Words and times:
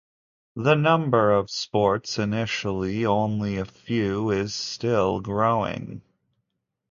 The 0.55 0.73
number 0.73 1.31
of 1.31 1.51
sports, 1.51 2.17
initially 2.17 3.05
only 3.05 3.57
a 3.57 3.65
few, 3.65 4.31
is 4.31 4.55
still 4.55 5.19
growing. 5.19 6.01